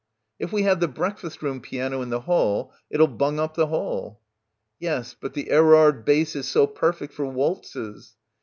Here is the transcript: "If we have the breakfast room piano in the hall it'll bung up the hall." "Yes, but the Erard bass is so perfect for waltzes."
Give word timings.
"If 0.39 0.51
we 0.51 0.63
have 0.63 0.79
the 0.79 0.87
breakfast 0.87 1.43
room 1.43 1.61
piano 1.61 2.01
in 2.01 2.09
the 2.09 2.21
hall 2.21 2.73
it'll 2.89 3.05
bung 3.07 3.39
up 3.39 3.53
the 3.53 3.67
hall." 3.67 4.19
"Yes, 4.79 5.13
but 5.13 5.35
the 5.35 5.51
Erard 5.51 6.05
bass 6.05 6.35
is 6.35 6.47
so 6.47 6.65
perfect 6.65 7.13
for 7.13 7.27
waltzes." 7.27 8.15